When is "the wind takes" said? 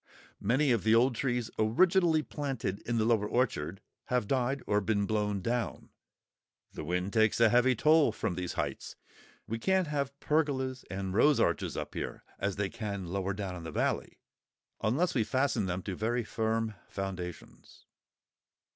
6.73-7.39